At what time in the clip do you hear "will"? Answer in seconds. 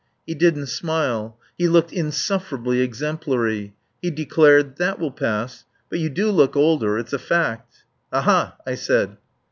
4.97-5.11